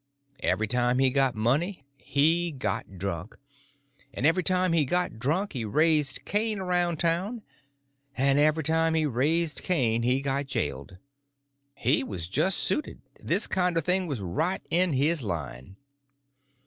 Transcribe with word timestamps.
Every 0.39 0.65
time 0.67 0.97
he 0.97 1.11
got 1.11 1.35
money 1.35 1.85
he 1.95 2.51
got 2.51 2.97
drunk; 2.97 3.37
and 4.11 4.25
every 4.25 4.41
time 4.41 4.73
he 4.73 4.83
got 4.83 5.19
drunk 5.19 5.53
he 5.53 5.63
raised 5.63 6.25
Cain 6.25 6.57
around 6.57 6.97
town; 6.97 7.43
and 8.17 8.39
every 8.39 8.63
time 8.63 8.95
he 8.95 9.05
raised 9.05 9.61
Cain 9.61 10.01
he 10.01 10.19
got 10.23 10.47
jailed. 10.47 10.97
He 11.75 12.03
was 12.03 12.27
just 12.27 12.57
suited—this 12.57 13.45
kind 13.45 13.77
of 13.77 13.85
thing 13.85 14.07
was 14.07 14.21
right 14.21 14.65
in 14.71 14.93
his 14.93 15.21
line. 15.21 15.75